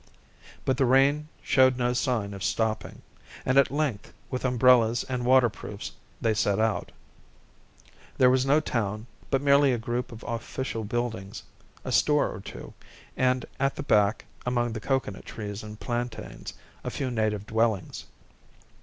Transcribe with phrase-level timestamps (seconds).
[0.65, 3.03] But the rain showed no sign of stopping,
[3.45, 6.91] and at length with umbrellas and waterproofs they set out.
[8.17, 11.43] There was no town, but merely a group of official buildings,
[11.85, 12.73] a store or two,
[13.15, 18.05] and at the back, among the coconut trees and plantains, a few native dwellings.